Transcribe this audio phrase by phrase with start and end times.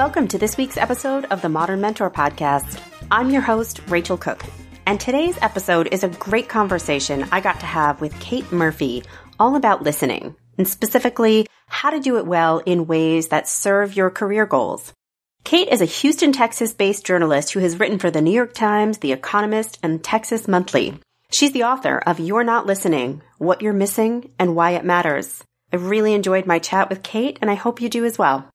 [0.00, 2.80] Welcome to this week's episode of the Modern Mentor Podcast.
[3.10, 4.42] I'm your host, Rachel Cook,
[4.86, 9.02] and today's episode is a great conversation I got to have with Kate Murphy
[9.38, 14.08] all about listening, and specifically how to do it well in ways that serve your
[14.08, 14.94] career goals.
[15.44, 18.96] Kate is a Houston, Texas based journalist who has written for the New York Times,
[18.98, 20.98] The Economist, and Texas Monthly.
[21.30, 25.44] She's the author of You're Not Listening What You're Missing and Why It Matters.
[25.70, 28.48] I really enjoyed my chat with Kate, and I hope you do as well.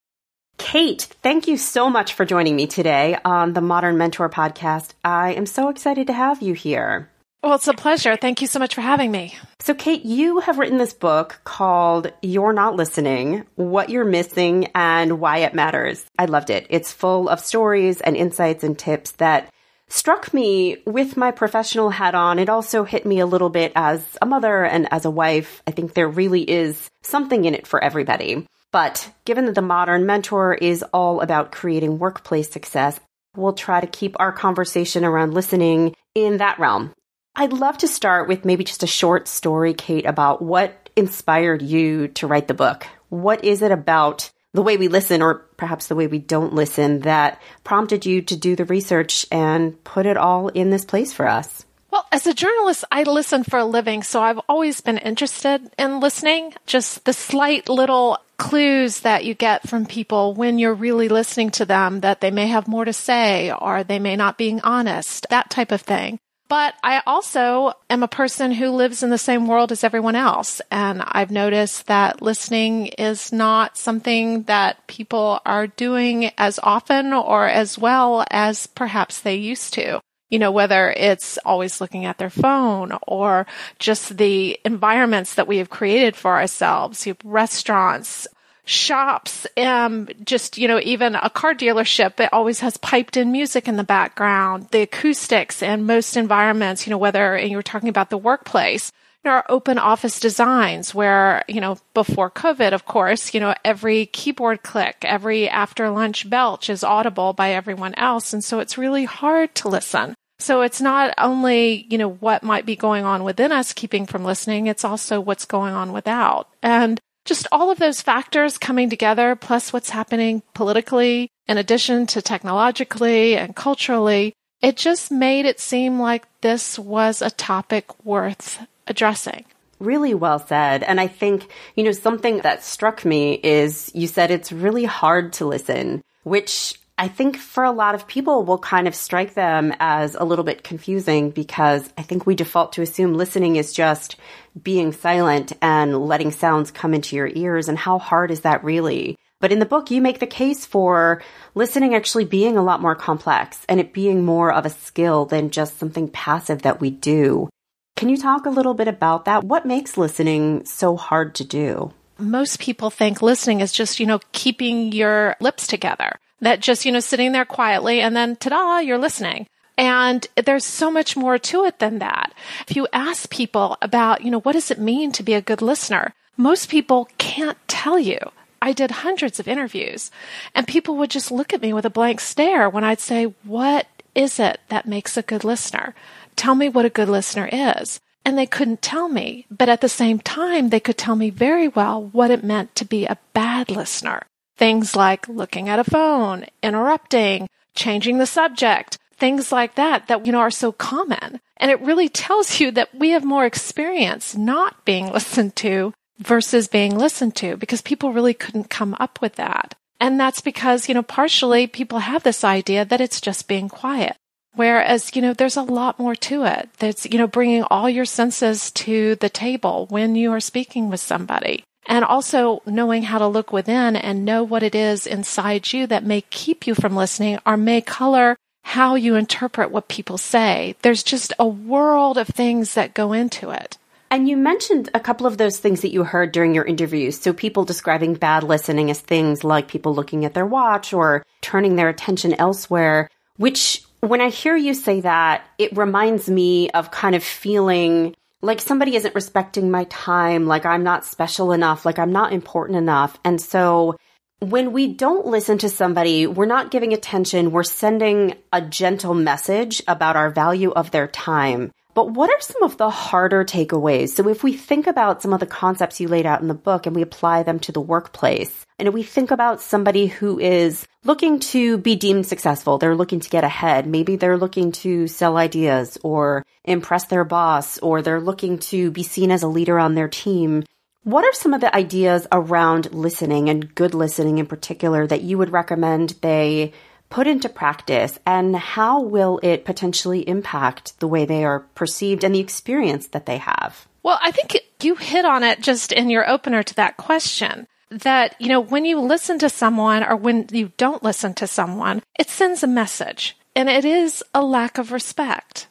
[0.58, 4.92] Kate, thank you so much for joining me today on the Modern Mentor podcast.
[5.03, 7.09] I am so excited to have you here.
[7.44, 8.16] Well, it's a pleasure.
[8.16, 9.36] Thank you so much for having me.
[9.59, 15.20] So, Kate, you have written this book called You're Not Listening What You're Missing and
[15.20, 16.03] Why It Matters.
[16.17, 16.66] I loved it.
[16.70, 19.53] It's full of stories and insights and tips that
[19.88, 22.39] struck me with my professional hat on.
[22.39, 25.61] It also hit me a little bit as a mother and as a wife.
[25.67, 28.47] I think there really is something in it for everybody.
[28.72, 32.99] But given that the modern mentor is all about creating workplace success,
[33.36, 36.93] we'll try to keep our conversation around listening in that realm.
[37.36, 42.08] I'd love to start with maybe just a short story, Kate, about what inspired you
[42.09, 42.88] to write the book.
[43.09, 47.02] What is it about the way we listen, or perhaps the way we don't listen,
[47.02, 51.27] that prompted you to do the research and put it all in this place for
[51.27, 51.66] us?
[51.92, 55.99] Well, as a journalist, I listen for a living, so I've always been interested in
[55.99, 56.54] listening.
[56.65, 61.65] Just the slight little clues that you get from people when you're really listening to
[61.65, 65.49] them that they may have more to say or they may not being honest, that
[65.49, 66.20] type of thing.
[66.48, 70.61] But I also am a person who lives in the same world as everyone else.
[70.70, 77.48] And I've noticed that listening is not something that people are doing as often or
[77.48, 82.30] as well as perhaps they used to you know, whether it's always looking at their
[82.30, 83.45] phone or
[83.77, 88.27] just the environments that we have created for ourselves, restaurants,
[88.65, 93.67] shops, um, just, you know, even a car dealership, it always has piped in music
[93.67, 98.09] in the background, the acoustics in most environments, you know, whether you were talking about
[98.09, 98.92] the workplace,
[99.23, 104.05] there are open office designs where, you know, before COVID, of course, you know, every
[104.05, 108.33] keyboard click, every after lunch belch is audible by everyone else.
[108.33, 110.14] And so it's really hard to listen.
[110.37, 114.23] So it's not only, you know, what might be going on within us keeping from
[114.23, 116.49] listening, it's also what's going on without.
[116.61, 122.21] And just all of those factors coming together, plus what's happening politically, in addition to
[122.21, 129.45] technologically and culturally, it just made it seem like this was a topic worth addressing.
[129.80, 130.83] Really well said.
[130.83, 135.33] And I think, you know, something that struck me is you said it's really hard
[135.33, 139.74] to listen, which I think for a lot of people will kind of strike them
[139.81, 144.16] as a little bit confusing because I think we default to assume listening is just
[144.62, 147.68] being silent and letting sounds come into your ears.
[147.68, 149.18] And how hard is that really?
[149.42, 151.22] But in the book, you make the case for
[151.54, 155.50] listening actually being a lot more complex and it being more of a skill than
[155.50, 157.50] just something passive that we do.
[157.98, 159.44] Can you talk a little bit about that?
[159.44, 161.91] What makes listening so hard to do?
[162.18, 166.18] Most people think listening is just, you know, keeping your lips together.
[166.41, 169.47] That just, you know, sitting there quietly and then ta-da, you're listening.
[169.77, 172.33] And there's so much more to it than that.
[172.67, 175.61] If you ask people about, you know, what does it mean to be a good
[175.61, 176.13] listener?
[176.37, 178.19] Most people can't tell you.
[178.61, 180.11] I did hundreds of interviews
[180.53, 183.88] and people would just look at me with a blank stare when I'd say, what
[184.15, 185.93] is it that makes a good listener?
[186.35, 187.99] Tell me what a good listener is.
[188.23, 191.67] And they couldn't tell me, but at the same time, they could tell me very
[191.67, 194.23] well what it meant to be a bad listener.
[194.57, 200.31] Things like looking at a phone, interrupting, changing the subject, things like that that, you
[200.31, 201.39] know, are so common.
[201.57, 206.67] And it really tells you that we have more experience not being listened to versus
[206.67, 209.75] being listened to because people really couldn't come up with that.
[209.99, 214.15] And that's because, you know, partially people have this idea that it's just being quiet.
[214.53, 216.69] Whereas, you know, there's a lot more to it.
[216.79, 221.01] That's, you know, bringing all your senses to the table when you are speaking with
[221.01, 221.63] somebody.
[221.87, 226.03] And also knowing how to look within and know what it is inside you that
[226.03, 230.75] may keep you from listening or may color how you interpret what people say.
[230.81, 233.77] There's just a world of things that go into it.
[234.09, 237.19] And you mentioned a couple of those things that you heard during your interviews.
[237.19, 241.75] So people describing bad listening as things like people looking at their watch or turning
[241.75, 247.15] their attention elsewhere, which when I hear you say that, it reminds me of kind
[247.15, 248.15] of feeling
[248.45, 252.77] like somebody isn't respecting my time, like I'm not special enough, like I'm not important
[252.77, 253.18] enough.
[253.25, 253.97] And so
[254.39, 259.81] when we don't listen to somebody, we're not giving attention, we're sending a gentle message
[259.88, 261.71] about our value of their time.
[261.95, 264.09] But what are some of the harder takeaways?
[264.09, 266.86] So if we think about some of the concepts you laid out in the book
[266.86, 271.39] and we apply them to the workplace, and we think about somebody who is looking
[271.39, 273.88] to be deemed successful, they're looking to get ahead.
[273.88, 279.03] Maybe they're looking to sell ideas or impress their boss, or they're looking to be
[279.03, 280.65] seen as a leader on their team.
[281.03, 285.38] What are some of the ideas around listening and good listening in particular that you
[285.38, 286.74] would recommend they
[287.09, 292.35] put into practice and how will it potentially impact the way they are perceived and
[292.35, 293.87] the experience that they have?
[294.03, 298.35] Well, I think you hit on it just in your opener to that question that,
[298.39, 302.29] you know, when you listen to someone or when you don't listen to someone, it
[302.29, 305.67] sends a message and it is a lack of respect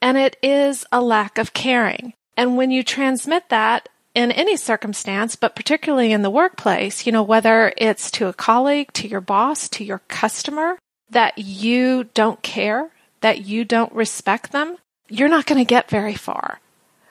[0.00, 2.14] and it is a lack of caring.
[2.36, 7.22] And when you transmit that, in any circumstance, but particularly in the workplace, you know,
[7.22, 10.78] whether it's to a colleague, to your boss, to your customer,
[11.10, 12.90] that you don't care,
[13.20, 14.76] that you don't respect them,
[15.08, 16.60] you're not going to get very far.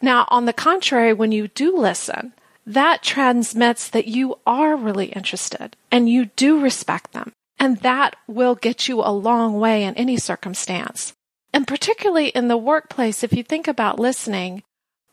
[0.01, 2.33] Now, on the contrary, when you do listen,
[2.65, 7.31] that transmits that you are really interested and you do respect them.
[7.59, 11.13] And that will get you a long way in any circumstance.
[11.53, 14.61] And particularly in the workplace, if you think about listening,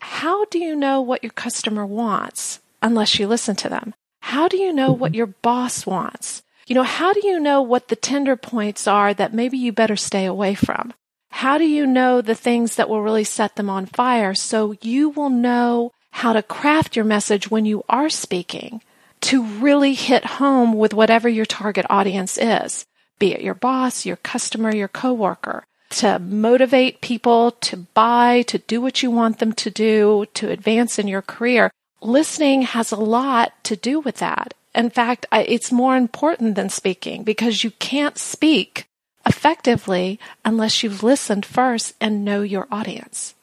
[0.04, 3.94] how do you know what your customer wants unless you listen to them?
[4.20, 5.16] How do you know what mm-hmm.
[5.16, 6.42] your boss wants?
[6.66, 9.96] You know, how do you know what the tender points are that maybe you better
[9.96, 10.92] stay away from?
[11.30, 15.08] How do you know the things that will really set them on fire so you
[15.08, 18.82] will know how to craft your message when you are speaking
[19.22, 22.84] to really hit home with whatever your target audience is,
[23.18, 25.64] be it your boss, your customer, your coworker
[25.94, 30.98] to motivate people to buy, to do what you want them to do, to advance
[30.98, 31.70] in your career.
[32.00, 34.54] Listening has a lot to do with that.
[34.74, 38.86] In fact, it's more important than speaking because you can't speak
[39.24, 43.34] effectively unless you've listened first and know your audience.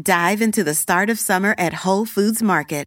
[0.00, 2.86] Dive into the start of summer at Whole Foods Market.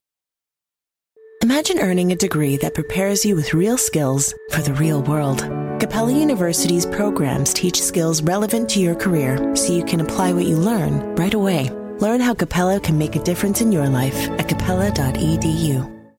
[1.43, 5.39] Imagine earning a degree that prepares you with real skills for the real world.
[5.79, 10.55] Capella University's programs teach skills relevant to your career so you can apply what you
[10.55, 11.71] learn right away.
[11.97, 16.11] Learn how Capella can make a difference in your life at capella.edu.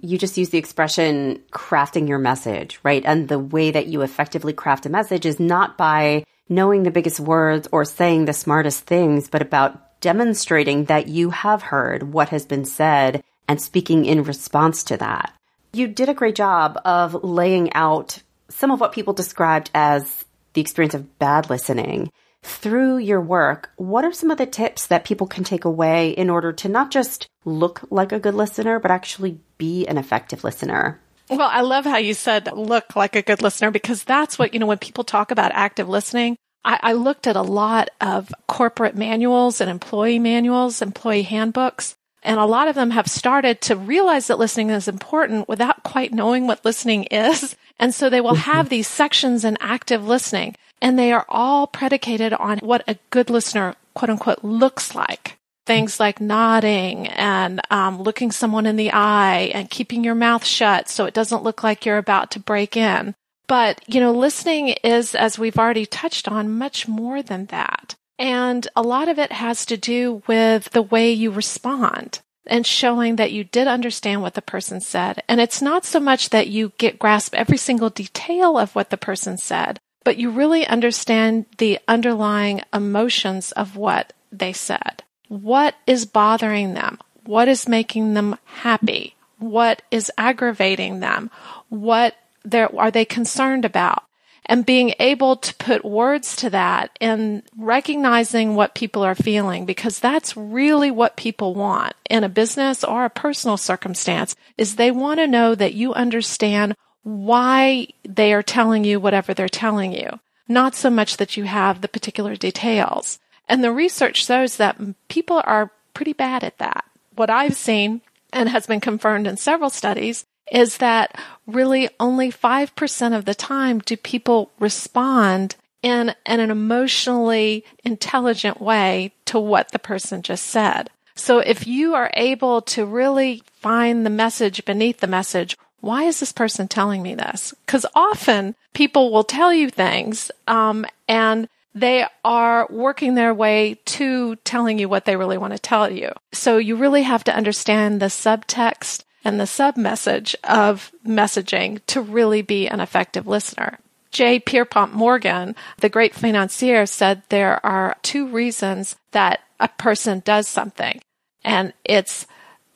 [0.00, 3.04] You just use the expression crafting your message, right?
[3.04, 7.20] And the way that you effectively craft a message is not by knowing the biggest
[7.20, 12.44] words or saying the smartest things, but about demonstrating that you have heard what has
[12.44, 15.32] been said and speaking in response to that.
[15.72, 20.60] You did a great job of laying out some of what people described as the
[20.60, 22.10] experience of bad listening.
[22.42, 26.30] Through your work, what are some of the tips that people can take away in
[26.30, 31.00] order to not just look like a good listener, but actually be an effective listener?
[31.28, 34.60] Well, I love how you said look like a good listener because that's what, you
[34.60, 38.96] know, when people talk about active listening, I, I looked at a lot of corporate
[38.96, 44.26] manuals and employee manuals, employee handbooks, and a lot of them have started to realize
[44.26, 47.56] that listening is important without quite knowing what listening is.
[47.80, 52.32] And so they will have these sections in active listening and they are all predicated
[52.32, 55.36] on what a good listener, quote unquote, looks like.
[55.66, 60.88] Things like nodding and um, looking someone in the eye and keeping your mouth shut
[60.88, 63.14] so it doesn't look like you're about to break in.
[63.48, 67.96] But, you know, listening is, as we've already touched on, much more than that.
[68.18, 73.16] And a lot of it has to do with the way you respond and showing
[73.16, 75.22] that you did understand what the person said.
[75.28, 78.96] And it's not so much that you get grasp every single detail of what the
[78.96, 85.04] person said, but you really understand the underlying emotions of what they said.
[85.28, 86.98] What is bothering them?
[87.24, 89.14] What is making them happy?
[89.38, 91.30] What is aggravating them?
[91.68, 92.16] What
[92.52, 94.04] are they concerned about?
[94.48, 100.00] And being able to put words to that and recognizing what people are feeling because
[100.00, 105.20] that's really what people want in a business or a personal circumstance is they want
[105.20, 110.74] to know that you understand why they are telling you whatever they're telling you, not
[110.74, 113.18] so much that you have the particular details.
[113.48, 114.78] And the research shows that
[115.08, 116.84] people are pretty bad at that.
[117.16, 118.02] What I've seen
[118.32, 123.80] and has been confirmed in several studies is that really only 5% of the time
[123.80, 130.90] do people respond in, in an emotionally intelligent way to what the person just said.
[131.14, 136.20] So if you are able to really find the message beneath the message, why is
[136.20, 137.54] this person telling me this?
[137.66, 144.36] Because often people will tell you things, um, and they are working their way to
[144.36, 146.10] telling you what they really want to tell you.
[146.32, 152.00] So you really have to understand the subtext and the sub message of messaging to
[152.00, 153.78] really be an effective listener.
[154.10, 154.40] J.
[154.40, 160.98] Pierpont Morgan, the great financier, said there are two reasons that a person does something,
[161.44, 162.26] and it's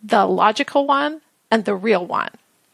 [0.04, 2.28] the logical one and the real one.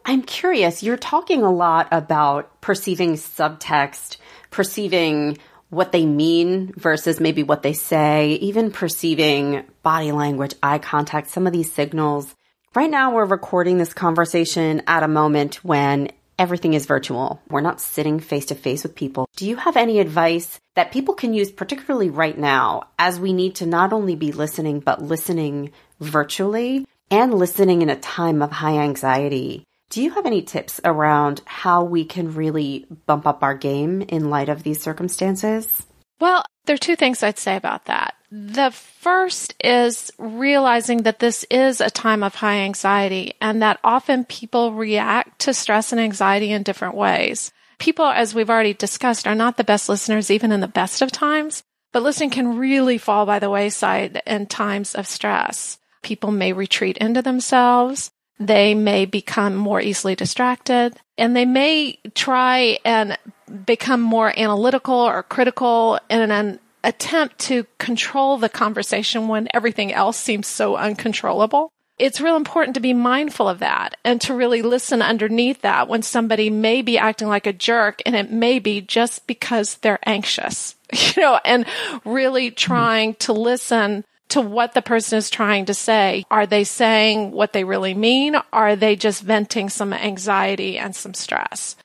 [0.04, 4.16] I'm curious, you're talking a lot about perceiving subtext,
[4.50, 5.38] perceiving
[5.70, 11.46] what they mean versus maybe what they say, even perceiving body language, eye contact, some
[11.46, 12.34] of these signals.
[12.74, 17.40] Right now, we're recording this conversation at a moment when everything is virtual.
[17.48, 19.26] We're not sitting face to face with people.
[19.36, 23.54] Do you have any advice that people can use, particularly right now, as we need
[23.56, 28.78] to not only be listening, but listening virtually and listening in a time of high
[28.78, 29.64] anxiety?
[29.88, 34.28] Do you have any tips around how we can really bump up our game in
[34.28, 35.86] light of these circumstances?
[36.20, 38.14] Well, there are two things I'd say about that.
[38.30, 44.24] The first is realizing that this is a time of high anxiety and that often
[44.24, 47.52] people react to stress and anxiety in different ways.
[47.78, 51.10] People, as we've already discussed, are not the best listeners even in the best of
[51.10, 55.78] times, but listening can really fall by the wayside in times of stress.
[56.02, 58.10] People may retreat into themselves.
[58.38, 63.18] They may become more easily distracted and they may try and
[63.66, 70.16] become more analytical or critical in an attempt to control the conversation when everything else
[70.16, 71.70] seems so uncontrollable.
[71.98, 76.02] It's real important to be mindful of that and to really listen underneath that when
[76.02, 80.76] somebody may be acting like a jerk and it may be just because they're anxious,
[80.92, 81.66] you know, and
[82.06, 86.24] really trying to listen to what the person is trying to say.
[86.30, 88.36] Are they saying what they really mean?
[88.52, 91.76] Are they just venting some anxiety and some stress?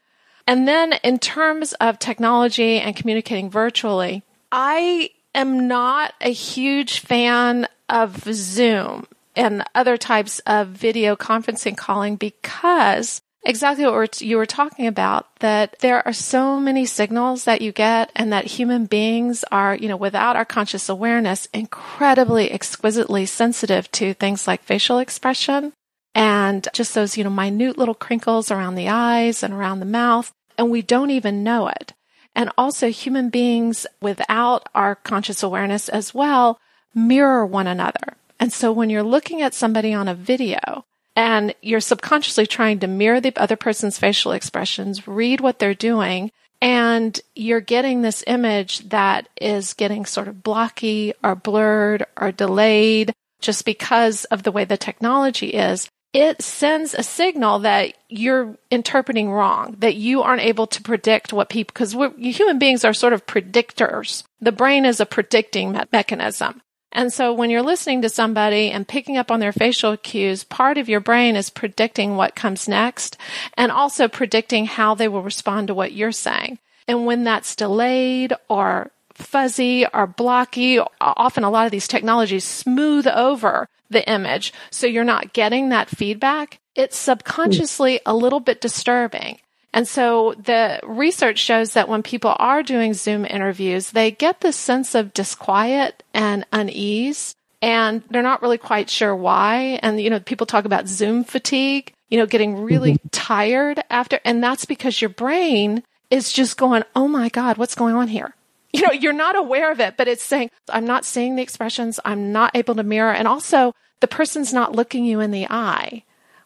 [0.48, 4.24] And then in terms of technology and communicating virtually,
[4.56, 12.18] I am not a huge fan of Zoom and other types of video conferencing calling
[12.18, 17.72] because exactly what you were talking about that there are so many signals that you
[17.72, 23.92] get and that human beings are you know without our conscious awareness incredibly exquisitely sensitive
[23.92, 25.74] to things like facial expression
[26.14, 30.32] and just those you know minute little crinkles around the eyes and around the mouth
[30.60, 31.92] and we don't even know it
[32.36, 36.60] and also human beings without our conscious awareness as well
[36.96, 38.16] mirror one another.
[38.40, 40.86] And so when you're looking at somebody on a video
[41.16, 46.32] and you're subconsciously trying to mirror the other person's facial expressions, read what they're doing,
[46.62, 53.14] and you're getting this image that is getting sort of blocky or blurred or delayed
[53.42, 59.32] just because of the way the technology is, it sends a signal that you're interpreting
[59.32, 63.26] wrong, that you aren't able to predict what people, because human beings are sort of
[63.26, 64.24] predictors.
[64.40, 66.62] The brain is a predicting me- mechanism.
[66.92, 70.78] And so when you're listening to somebody and picking up on their facial cues, part
[70.78, 73.18] of your brain is predicting what comes next
[73.58, 76.60] and also predicting how they will respond to what you're saying.
[76.88, 80.80] And when that's delayed or fuzzy or blocky.
[81.00, 84.54] Often a lot of these technologies smooth over the image.
[84.72, 86.60] So you're not getting that feedback.
[86.76, 89.40] It's subconsciously a little bit disturbing.
[89.74, 94.56] And so the research shows that when people are doing Zoom interviews, they get this
[94.56, 99.80] sense of disquiet and unease and they're not really quite sure why.
[99.82, 103.08] And, you know, people talk about Zoom fatigue, you know, getting really mm-hmm.
[103.12, 107.96] tired after, and that's because your brain is just going, Oh my God, what's going
[107.96, 108.36] on here?
[108.74, 112.00] You know, you're not aware of it, but it's saying, I'm not seeing the expressions.
[112.04, 113.14] I'm not able to mirror.
[113.14, 116.04] And also the person's not looking you in the eye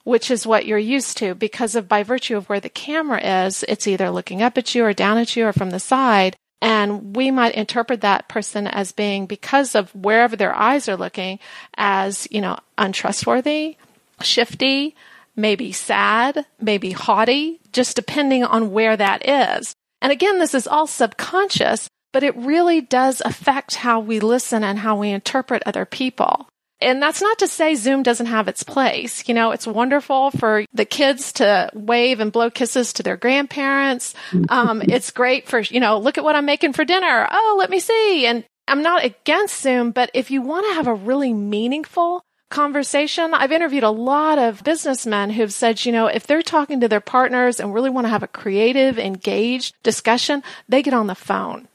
[0.07, 3.65] which is what you're used to because of by virtue of where the camera is,
[3.67, 6.33] it's either looking up at you or down at you or from the side.
[6.61, 11.39] And we might interpret that person as being, because of wherever their eyes are looking,
[11.75, 13.75] as, you know, untrustworthy,
[14.21, 14.95] shifty,
[15.35, 19.75] maybe sad, maybe haughty, just depending on where that is.
[20.01, 24.79] And again, this is all subconscious, but it really does affect how we listen and
[24.79, 26.47] how we interpret other people.
[26.79, 29.27] And that's not to say Zoom doesn't have its place.
[29.27, 34.13] You know, it's wonderful for the kids to wave and blow kisses to their grandparents.
[34.49, 37.27] Um, it's great for, you know, look at what I'm making for dinner.
[37.31, 38.27] Oh, let me see.
[38.27, 43.33] And I'm not against Zoom, but if you want to have a really meaningful conversation,
[43.33, 47.01] I've interviewed a lot of businessmen who've said, you know, if they're talking to their
[47.01, 51.67] partners and really want to have a creative, engaged discussion, they get on the phone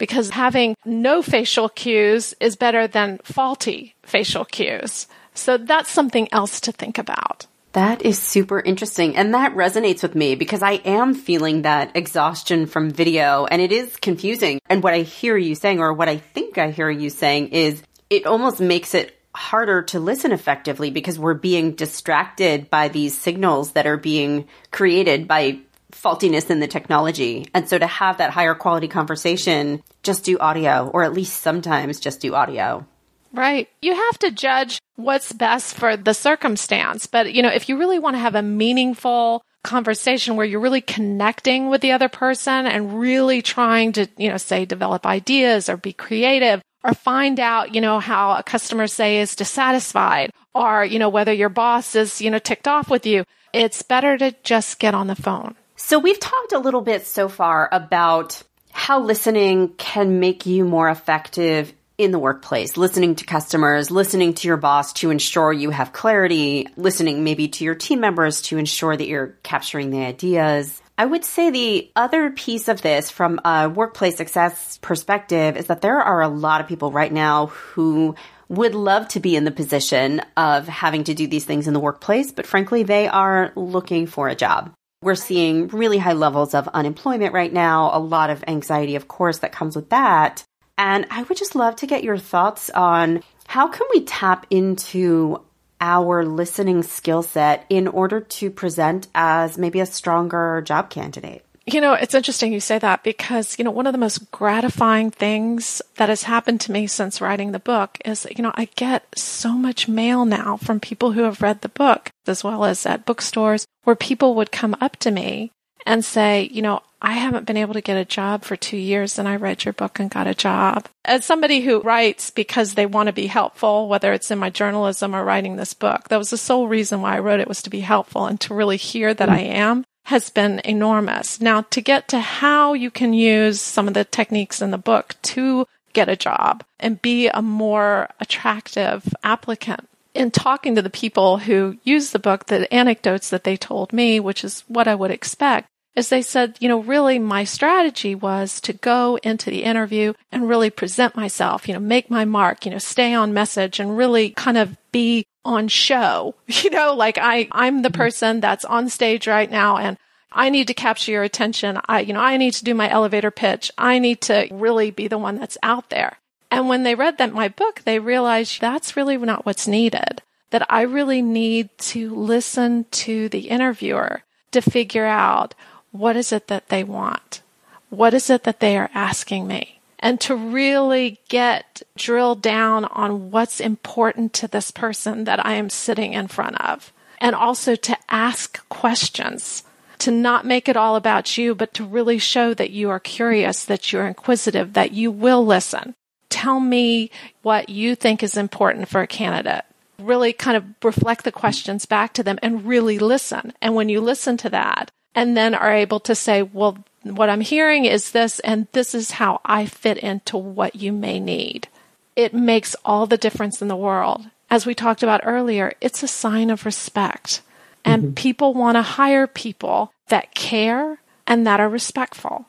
[0.00, 5.06] because having no facial cues is better than faulty facial cues.
[5.34, 7.46] So that's something else to think about.
[7.72, 9.14] That is super interesting.
[9.14, 13.70] And that resonates with me because I am feeling that exhaustion from video and it
[13.70, 14.58] is confusing.
[14.68, 17.80] And what I hear you saying, or what I think I hear you saying, is
[18.08, 23.72] it almost makes it harder to listen effectively because we're being distracted by these signals
[23.72, 25.60] that are being created by
[26.02, 27.46] faultiness in the technology.
[27.52, 32.00] And so to have that higher quality conversation, just do audio, or at least sometimes
[32.00, 32.86] just do audio.
[33.32, 33.68] Right.
[33.80, 37.06] You have to judge what's best for the circumstance.
[37.06, 40.80] But, you know, if you really want to have a meaningful conversation where you're really
[40.80, 45.76] connecting with the other person and really trying to, you know, say develop ideas or
[45.76, 50.98] be creative or find out, you know, how a customer say is dissatisfied or, you
[50.98, 54.78] know, whether your boss is, you know, ticked off with you, it's better to just
[54.78, 55.54] get on the phone.
[55.82, 58.40] So we've talked a little bit so far about
[58.70, 64.46] how listening can make you more effective in the workplace, listening to customers, listening to
[64.46, 68.96] your boss to ensure you have clarity, listening maybe to your team members to ensure
[68.96, 70.80] that you're capturing the ideas.
[70.96, 75.80] I would say the other piece of this from a workplace success perspective is that
[75.80, 78.14] there are a lot of people right now who
[78.48, 81.80] would love to be in the position of having to do these things in the
[81.80, 84.72] workplace, but frankly, they are looking for a job.
[85.02, 89.38] We're seeing really high levels of unemployment right now, a lot of anxiety, of course,
[89.38, 90.44] that comes with that.
[90.76, 95.40] And I would just love to get your thoughts on how can we tap into
[95.80, 101.46] our listening skill set in order to present as maybe a stronger job candidate?
[101.64, 105.10] You know, it's interesting you say that because, you know, one of the most gratifying
[105.10, 109.06] things that has happened to me since writing the book is, you know, I get
[109.16, 113.06] so much mail now from people who have read the book, as well as at
[113.06, 115.52] bookstores, where people would come up to me
[115.86, 119.18] and say, you know, I haven't been able to get a job for two years
[119.18, 120.86] and I read your book and got a job.
[121.04, 125.14] As somebody who writes because they want to be helpful, whether it's in my journalism
[125.14, 127.70] or writing this book, that was the sole reason why I wrote it was to
[127.70, 131.40] be helpful and to really hear that I am has been enormous.
[131.40, 135.14] Now, to get to how you can use some of the techniques in the book
[135.22, 139.88] to get a job and be a more attractive applicant.
[140.14, 144.18] In talking to the people who use the book, the anecdotes that they told me,
[144.18, 148.60] which is what I would expect, is they said, you know, really my strategy was
[148.62, 152.70] to go into the interview and really present myself, you know, make my mark, you
[152.70, 156.34] know, stay on message and really kind of be on show.
[156.62, 157.96] You know, like I, I'm the mm-hmm.
[157.96, 159.96] person that's on stage right now and
[160.32, 161.80] I need to capture your attention.
[161.88, 163.72] I, you know, I need to do my elevator pitch.
[163.76, 166.18] I need to really be the one that's out there.
[166.50, 170.22] And when they read that my book, they realized that's really not what's needed.
[170.50, 175.54] That I really need to listen to the interviewer to figure out
[175.92, 177.42] what is it that they want?
[177.88, 179.80] What is it that they are asking me?
[180.00, 185.70] and to really get drilled down on what's important to this person that I am
[185.70, 186.92] sitting in front of.
[187.18, 189.62] And also to ask questions,
[189.98, 193.66] to not make it all about you, but to really show that you are curious,
[193.66, 195.94] that you're inquisitive, that you will listen.
[196.30, 197.10] Tell me
[197.42, 199.64] what you think is important for a candidate.
[199.98, 203.52] Really kind of reflect the questions back to them and really listen.
[203.60, 207.40] And when you listen to that, and then are able to say, well, what I'm
[207.40, 211.68] hearing is this, and this is how I fit into what you may need.
[212.16, 214.26] It makes all the difference in the world.
[214.50, 217.42] As we talked about earlier, it's a sign of respect.
[217.84, 218.14] And mm-hmm.
[218.14, 222.46] people want to hire people that care and that are respectful.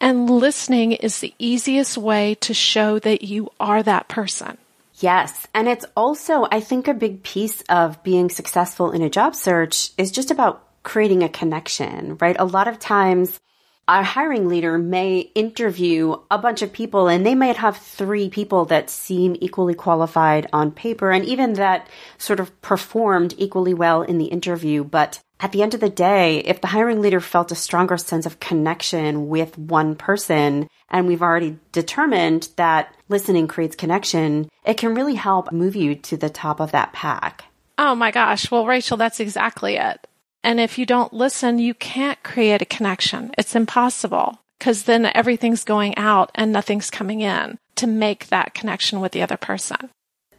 [0.00, 4.58] And listening is the easiest way to show that you are that person.
[4.98, 5.46] Yes.
[5.54, 9.90] And it's also, I think, a big piece of being successful in a job search
[9.98, 12.36] is just about creating a connection, right?
[12.38, 13.40] A lot of times,
[13.88, 18.64] a hiring leader may interview a bunch of people and they might have three people
[18.66, 24.18] that seem equally qualified on paper and even that sort of performed equally well in
[24.18, 24.82] the interview.
[24.82, 28.24] But at the end of the day, if the hiring leader felt a stronger sense
[28.24, 34.94] of connection with one person, and we've already determined that listening creates connection, it can
[34.94, 37.44] really help move you to the top of that pack.
[37.78, 38.50] Oh my gosh.
[38.50, 40.06] Well, Rachel, that's exactly it.
[40.42, 43.32] And if you don't listen, you can't create a connection.
[43.36, 49.00] It's impossible because then everything's going out and nothing's coming in to make that connection
[49.00, 49.90] with the other person.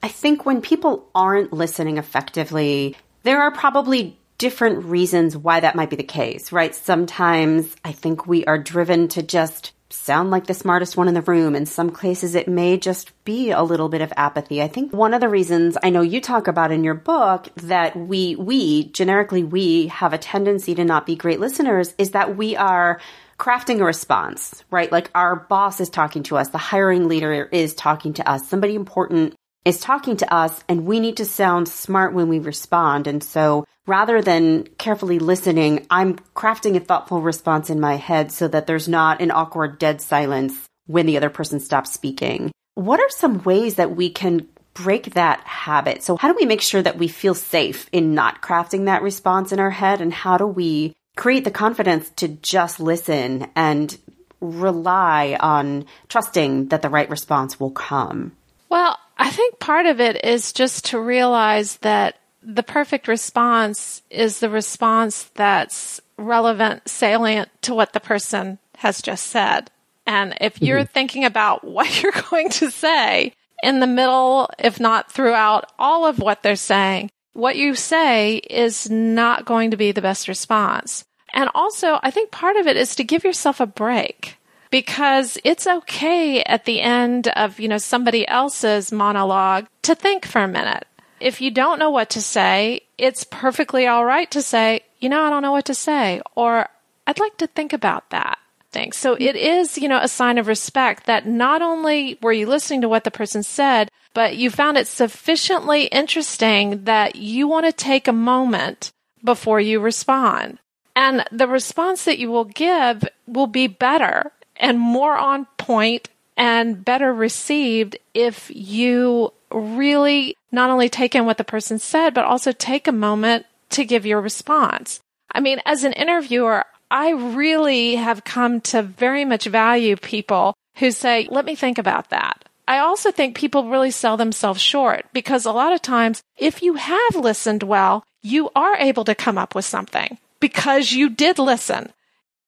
[0.01, 5.89] I think when people aren't listening effectively, there are probably different reasons why that might
[5.89, 6.73] be the case, right?
[6.73, 11.21] Sometimes I think we are driven to just sound like the smartest one in the
[11.21, 11.55] room.
[11.55, 14.61] In some cases, it may just be a little bit of apathy.
[14.61, 17.95] I think one of the reasons I know you talk about in your book that
[17.95, 22.55] we, we, generically we, have a tendency to not be great listeners is that we
[22.55, 22.99] are
[23.39, 24.91] crafting a response, right?
[24.91, 28.75] Like our boss is talking to us, the hiring leader is talking to us, somebody
[28.75, 29.35] important
[29.67, 33.05] is talking to us and we need to sound smart when we respond.
[33.05, 38.47] And so rather than carefully listening, I'm crafting a thoughtful response in my head so
[38.47, 42.49] that there's not an awkward dead silence when the other person stops speaking.
[42.75, 46.01] What are some ways that we can break that habit?
[46.01, 49.51] So how do we make sure that we feel safe in not crafting that response
[49.51, 49.99] in our head?
[49.99, 53.97] And how do we create the confidence to just listen and
[54.39, 58.31] rely on trusting that the right response will come?
[58.69, 64.39] Well, I think part of it is just to realize that the perfect response is
[64.39, 69.69] the response that's relevant, salient to what the person has just said.
[70.05, 70.93] And if you're mm-hmm.
[70.93, 76.19] thinking about what you're going to say in the middle, if not throughout all of
[76.19, 81.05] what they're saying, what you say is not going to be the best response.
[81.33, 84.36] And also, I think part of it is to give yourself a break
[84.69, 90.41] because it's okay at the end of, you know, somebody else's monologue to think for
[90.43, 90.85] a minute.
[91.19, 95.21] If you don't know what to say, it's perfectly all right to say, you know,
[95.21, 96.67] I don't know what to say, or
[97.05, 98.37] I'd like to think about that.
[98.69, 98.91] Thing.
[98.91, 102.81] So it is, you know, a sign of respect that not only were you listening
[102.81, 107.71] to what the person said, but you found it sufficiently interesting that you want to
[107.71, 108.91] take a moment
[109.23, 110.59] before you respond.
[110.97, 116.83] And the response that you will give will be better and more on point and
[116.85, 122.51] better received if you really not only take in what the person said, but also
[122.51, 124.99] take a moment to give your response.
[125.31, 130.91] I mean, as an interviewer, I really have come to very much value people who
[130.91, 132.45] say, let me think about that.
[132.67, 136.75] I also think people really sell themselves short because a lot of times, if you
[136.75, 141.91] have listened well, you are able to come up with something because you did listen.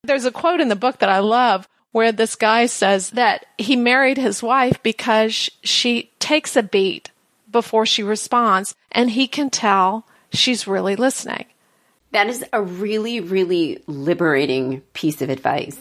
[0.04, 3.76] There's a quote in the book that I love where this guy says that he
[3.76, 7.10] married his wife because she takes a beat
[7.50, 11.46] before she responds and he can tell she's really listening.
[12.12, 15.78] That is a really, really liberating piece of advice.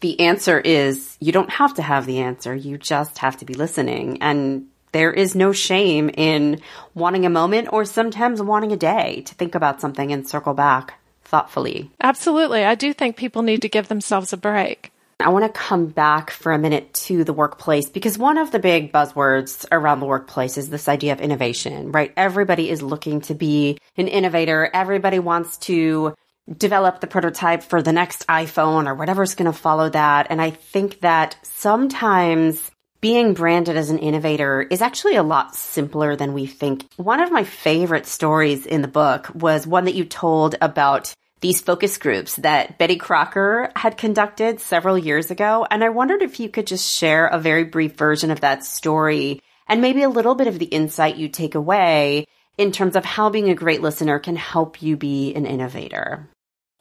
[0.00, 2.54] The answer is you don't have to have the answer.
[2.54, 4.22] You just have to be listening.
[4.22, 6.60] And there is no shame in
[6.94, 11.00] wanting a moment or sometimes wanting a day to think about something and circle back
[11.24, 11.90] thoughtfully.
[12.00, 12.64] Absolutely.
[12.64, 14.91] I do think people need to give themselves a break.
[15.22, 18.58] I want to come back for a minute to the workplace because one of the
[18.58, 22.12] big buzzwords around the workplace is this idea of innovation, right?
[22.16, 24.70] Everybody is looking to be an innovator.
[24.72, 26.14] Everybody wants to
[26.58, 30.26] develop the prototype for the next iPhone or whatever's going to follow that.
[30.30, 36.14] And I think that sometimes being branded as an innovator is actually a lot simpler
[36.14, 36.86] than we think.
[36.96, 41.60] One of my favorite stories in the book was one that you told about these
[41.60, 45.66] focus groups that Betty Crocker had conducted several years ago.
[45.70, 49.42] And I wondered if you could just share a very brief version of that story
[49.68, 52.26] and maybe a little bit of the insight you take away
[52.56, 56.28] in terms of how being a great listener can help you be an innovator.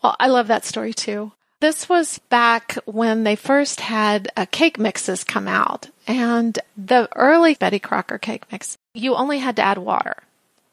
[0.04, 1.32] Well, I love that story too.
[1.60, 5.89] This was back when they first had uh, cake mixes come out.
[6.08, 10.17] And the early Betty Crocker cake mix, you only had to add water.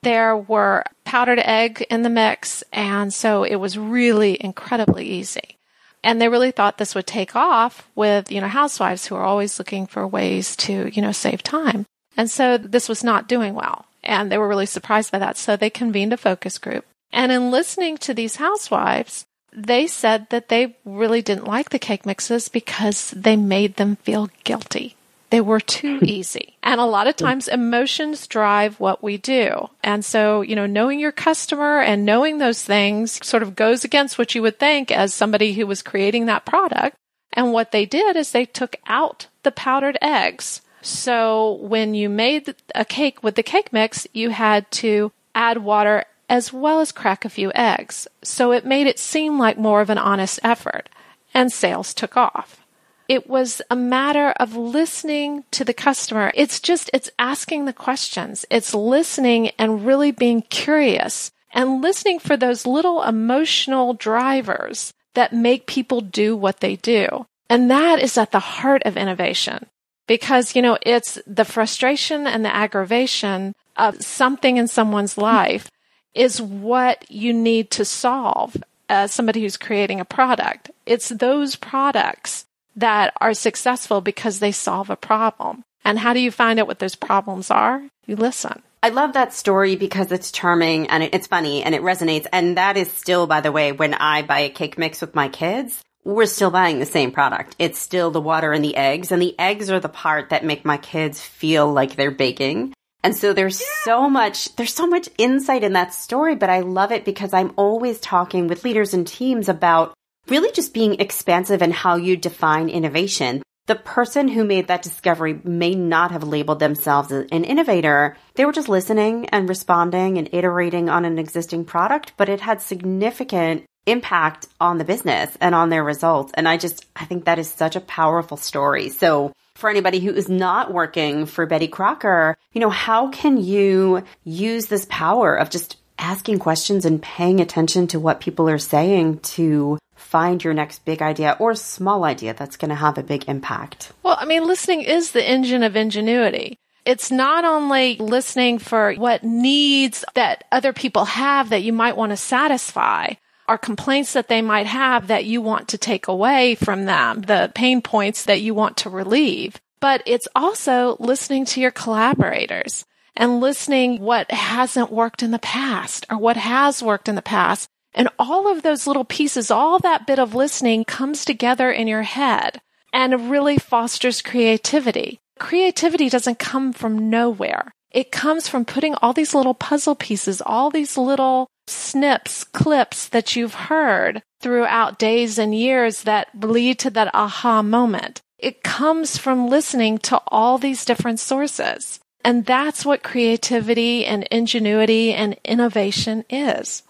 [0.03, 5.57] There were powdered egg in the mix, and so it was really incredibly easy.
[6.05, 9.59] And they really thought this would take off with, you know, housewives who are always
[9.59, 11.87] looking for ways to, you know, save time.
[12.17, 13.87] And so this was not doing well.
[14.05, 15.37] And they were really surprised by that.
[15.37, 16.85] So they convened a focus group.
[17.13, 22.07] And in listening to these housewives, they said that they really didn't like the cake
[22.07, 24.95] mixes because they made them feel guilty.
[25.31, 26.57] They were too easy.
[26.63, 29.69] And a lot of times emotions drive what we do.
[29.83, 34.19] And so, you know, knowing your customer and knowing those things sort of goes against
[34.19, 36.97] what you would think as somebody who was creating that product.
[37.33, 40.63] And what they did is they took out the powdered eggs.
[40.83, 46.05] So when you made a cake with the cake mix, you had to add water
[46.29, 48.07] as well as crack a few eggs.
[48.23, 50.89] So it made it seem like more of an honest effort.
[51.35, 52.61] And sales took off.
[53.09, 56.31] It was a matter of listening to the customer.
[56.35, 58.45] It's just, it's asking the questions.
[58.51, 65.67] It's listening and really being curious and listening for those little emotional drivers that make
[65.67, 67.27] people do what they do.
[67.49, 69.67] And that is at the heart of innovation
[70.07, 75.71] because, you know, it's the frustration and the aggravation of something in someone's life
[76.15, 78.57] is what you need to solve
[78.91, 80.71] as somebody who's creating a product.
[80.85, 82.45] It's those products
[82.79, 85.63] that are successful because they solve a problem.
[85.85, 87.83] And how do you find out what those problems are?
[88.07, 88.63] You listen.
[88.83, 92.27] I love that story because it's charming and it's funny and it resonates.
[92.33, 95.29] And that is still, by the way, when I buy a cake mix with my
[95.29, 97.57] kids, we're still buying the same product.
[97.59, 100.65] It's still the water and the eggs, and the eggs are the part that make
[100.65, 102.73] my kids feel like they're baking.
[103.03, 106.93] And so there's so much, there's so much insight in that story, but I love
[106.93, 109.95] it because I'm always talking with leaders and teams about
[110.31, 113.43] really just being expansive in how you define innovation.
[113.67, 118.17] The person who made that discovery may not have labeled themselves an innovator.
[118.35, 122.63] They were just listening and responding and iterating on an existing product, but it had
[122.63, 126.33] significant impact on the business and on their results.
[126.35, 128.89] And I just, I think that is such a powerful story.
[128.89, 134.05] So for anybody who is not working for Betty Crocker, you know, how can you
[134.25, 139.19] use this power of just asking questions and paying attention to what people are saying
[139.19, 143.29] to find your next big idea or small idea that's going to have a big
[143.29, 143.93] impact?
[144.03, 146.59] Well, I mean, listening is the engine of ingenuity.
[146.85, 152.11] It's not only listening for what needs that other people have that you might want
[152.11, 153.15] to satisfy,
[153.49, 157.51] or complaints that they might have that you want to take away from them, the
[157.55, 159.61] pain points that you want to relieve.
[159.81, 162.85] But it's also listening to your collaborators
[163.17, 167.69] and listening what hasn't worked in the past or what has worked in the past.
[167.99, 172.05] And all of those little pieces, all that bit of listening comes together in your
[172.05, 172.61] head
[172.93, 175.19] and really fosters creativity.
[175.41, 177.73] Creativity doesn't come from nowhere.
[177.91, 183.35] It comes from putting all these little puzzle pieces, all these little snips, clips that
[183.35, 188.21] you've heard throughout days and years that lead to that aha moment.
[188.39, 191.99] It comes from listening to all these different sources.
[192.25, 196.83] And that's what creativity and ingenuity and innovation is.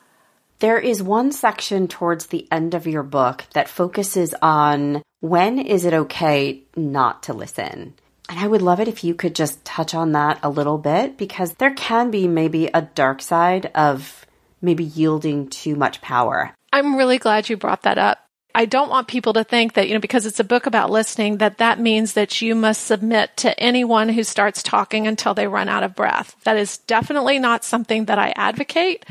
[0.61, 5.85] There is one section towards the end of your book that focuses on when is
[5.85, 7.95] it okay not to listen?
[8.29, 11.17] And I would love it if you could just touch on that a little bit
[11.17, 14.27] because there can be maybe a dark side of
[14.61, 16.53] maybe yielding too much power.
[16.73, 18.19] I'm really glad you brought that up.
[18.55, 21.37] I don't want people to think that, you know, because it's a book about listening,
[21.37, 25.69] that that means that you must submit to anyone who starts talking until they run
[25.69, 26.35] out of breath.
[26.45, 29.05] That is definitely not something that I advocate.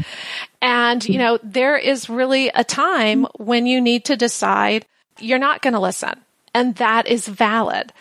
[0.61, 4.85] And, you know, there is really a time when you need to decide
[5.19, 6.19] you're not going to listen.
[6.53, 7.93] And that is valid.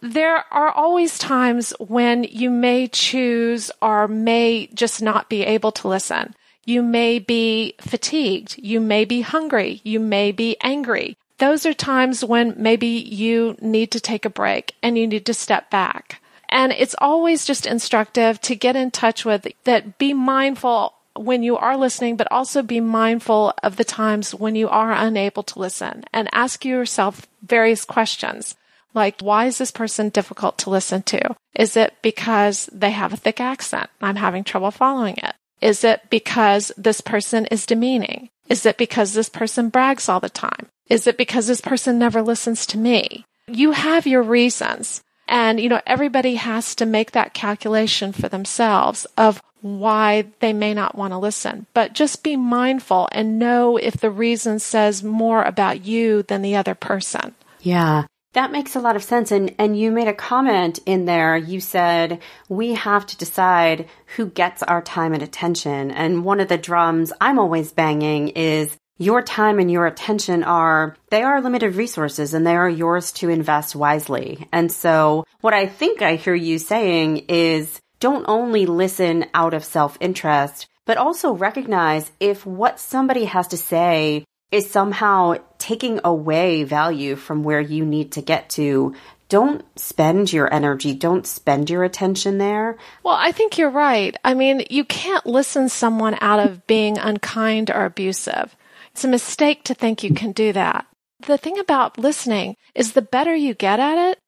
[0.00, 5.88] There are always times when you may choose or may just not be able to
[5.88, 6.34] listen.
[6.68, 8.58] You may be fatigued.
[8.58, 9.80] You may be hungry.
[9.84, 11.16] You may be angry.
[11.38, 15.32] Those are times when maybe you need to take a break and you need to
[15.32, 16.20] step back.
[16.50, 19.96] And it's always just instructive to get in touch with that.
[19.96, 24.68] Be mindful when you are listening, but also be mindful of the times when you
[24.68, 28.56] are unable to listen and ask yourself various questions.
[28.92, 31.34] Like, why is this person difficult to listen to?
[31.54, 33.88] Is it because they have a thick accent?
[34.02, 35.34] I'm having trouble following it.
[35.60, 38.30] Is it because this person is demeaning?
[38.48, 40.68] Is it because this person brags all the time?
[40.88, 43.26] Is it because this person never listens to me?
[43.46, 45.02] You have your reasons.
[45.26, 50.72] And, you know, everybody has to make that calculation for themselves of why they may
[50.72, 51.66] not want to listen.
[51.74, 56.56] But just be mindful and know if the reason says more about you than the
[56.56, 57.34] other person.
[57.60, 58.04] Yeah.
[58.34, 59.32] That makes a lot of sense.
[59.32, 61.36] And, and you made a comment in there.
[61.36, 65.90] You said, we have to decide who gets our time and attention.
[65.90, 70.96] And one of the drums I'm always banging is your time and your attention are,
[71.10, 74.46] they are limited resources and they are yours to invest wisely.
[74.52, 79.64] And so what I think I hear you saying is don't only listen out of
[79.64, 85.34] self-interest, but also recognize if what somebody has to say is somehow
[85.68, 88.94] taking away value from where you need to get to,
[89.28, 92.78] don't spend your energy, don't spend your attention there.
[93.02, 94.16] Well, I think you're right.
[94.24, 98.56] I mean, you can't listen someone out of being unkind or abusive.
[98.92, 100.86] It's a mistake to think you can do that.
[101.26, 104.18] The thing about listening is the better you get at it,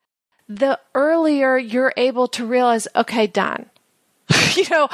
[0.46, 3.70] the earlier you're able to realize, okay, done.
[4.55, 4.90] you know,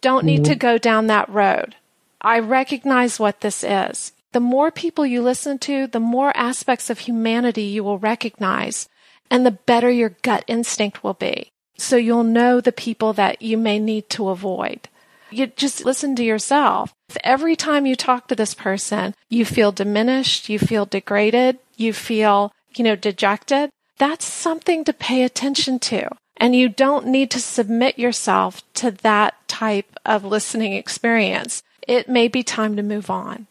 [0.00, 0.58] don't need to mm-hmm.
[0.58, 1.76] go down that road.
[2.22, 4.12] I recognize what this is.
[4.32, 8.88] The more people you listen to, the more aspects of humanity you will recognize
[9.30, 11.50] and the better your gut instinct will be.
[11.78, 14.88] So you'll know the people that you may need to avoid.
[15.30, 16.94] You just listen to yourself.
[17.08, 21.92] If every time you talk to this person, you feel diminished, you feel degraded, you
[21.92, 26.08] feel, you know, dejected, that's something to pay attention to.
[26.36, 31.62] And you don't need to submit yourself to that type of listening experience.
[31.86, 33.46] It may be time to move on.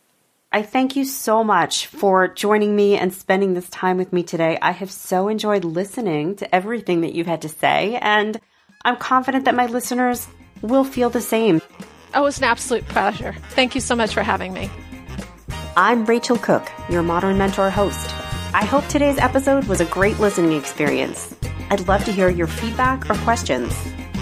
[0.55, 4.57] I thank you so much for joining me and spending this time with me today.
[4.61, 8.39] I have so enjoyed listening to everything that you've had to say, and
[8.85, 10.25] I'm confident that my listeners
[10.61, 11.61] will feel the same.
[12.13, 13.35] Oh, it was an absolute pleasure.
[13.49, 14.69] Thank you so much for having me.
[15.75, 18.09] I'm Rachel Cook, your Modern Mentor host.
[18.53, 21.35] I hope today's episode was a great listening experience.
[21.69, 23.77] I'd love to hear your feedback or questions.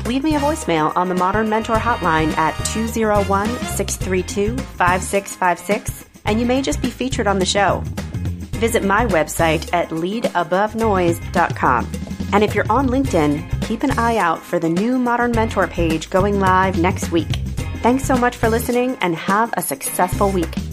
[0.07, 6.45] Leave me a voicemail on the Modern Mentor hotline at 201 632 5656, and you
[6.45, 7.81] may just be featured on the show.
[8.59, 11.91] Visit my website at leadabovenoise.com.
[12.31, 16.09] And if you're on LinkedIn, keep an eye out for the new Modern Mentor page
[16.09, 17.27] going live next week.
[17.81, 20.72] Thanks so much for listening and have a successful week.